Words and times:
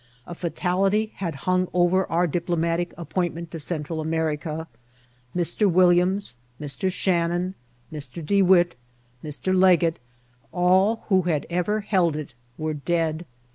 A 0.25 0.33
fatality 0.33 1.11
had 1.17 1.35
hung 1.45 1.67
over 1.75 2.07
our 2.09 2.25
diplomatic 2.25 2.91
appointment 2.97 3.51
to 3.51 3.59
Central 3.59 4.01
America: 4.01 4.67
Mr. 5.35 5.71
Williams, 5.71 6.35
Mr. 6.59 6.91
Shannon, 6.91 7.53
Mr. 7.93 8.25
Dewitt, 8.25 8.73
Mr. 9.23 9.55
Leggett, 9.55 9.99
all 10.51 11.03
who 11.09 11.21
had 11.29 11.45
ever 11.51 11.81
held 11.81 12.15
it, 12.15 12.33
were 12.57 12.73
^e^d. 12.73 13.25